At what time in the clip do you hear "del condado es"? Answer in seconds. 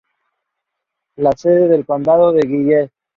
1.67-2.47